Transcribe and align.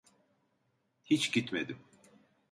Hiç 1.03 1.31
gitmedim. 1.33 1.77